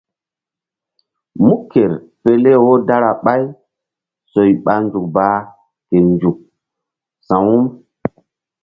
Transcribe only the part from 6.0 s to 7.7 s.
nzuk sa̧wu.